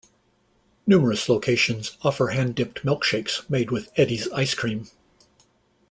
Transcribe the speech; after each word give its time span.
Numerous 0.87 1.29
locations 1.29 1.95
offer 2.01 2.29
hand 2.29 2.55
dipped 2.55 2.81
milkshakes 2.81 3.47
made 3.51 3.69
with 3.69 3.91
Edy's 3.95 4.27
Ice 4.31 4.55
Cream. 4.55 4.89